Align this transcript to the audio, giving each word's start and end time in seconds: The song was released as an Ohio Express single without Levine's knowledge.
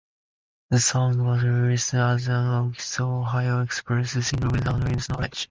The 0.71 0.79
song 0.79 1.23
was 1.27 1.43
released 1.43 1.93
as 1.93 2.27
an 2.27 2.73
Ohio 3.01 3.61
Express 3.61 4.27
single 4.29 4.49
without 4.49 4.79
Levine's 4.79 5.09
knowledge. 5.09 5.39